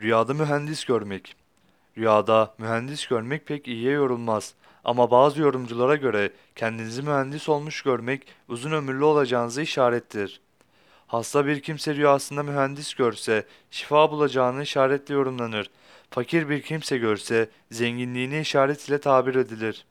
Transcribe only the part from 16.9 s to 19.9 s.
görse zenginliğini işaret ile tabir edilir.